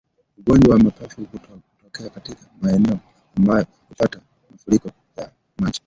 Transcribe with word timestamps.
Ugonjwa 0.37 0.73
wa 0.73 0.79
mapafu 0.83 1.21
hutokea 1.25 2.09
katika 2.09 2.41
maeneo 2.61 2.99
ambayo 3.37 3.65
hupata 3.89 4.19
mafuriko 4.51 4.89
ya 5.17 5.31
maji 5.57 5.79